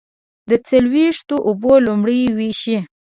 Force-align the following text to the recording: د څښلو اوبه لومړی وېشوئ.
د 0.49 0.51
څښلو 0.67 1.35
اوبه 1.47 1.73
لومړی 1.85 2.19
وېشوئ. 2.37 2.77